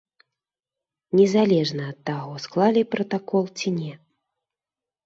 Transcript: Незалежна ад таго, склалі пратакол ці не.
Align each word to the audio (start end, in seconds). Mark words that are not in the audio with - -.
Незалежна 1.19 1.83
ад 1.91 1.99
таго, 2.11 2.33
склалі 2.47 2.81
пратакол 2.97 3.43
ці 3.57 3.79
не. 3.79 3.93